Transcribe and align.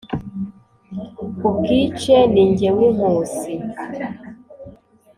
ubwice 1.47 2.15
ni 2.33 2.43
jye 2.57 2.69
w’inkusi. 2.77 3.53